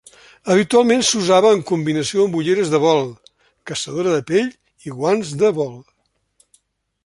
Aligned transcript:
Habitualment 0.53 1.03
s'usava 1.09 1.51
en 1.57 1.61
combinació 1.71 2.25
amb 2.29 2.39
ulleres 2.41 2.73
de 2.75 2.81
vol, 2.87 3.05
caçadora 3.73 4.17
de 4.19 4.25
pell 4.33 4.51
i 4.89 4.99
guants 4.99 5.39
de 5.45 5.57
vol. 5.63 5.77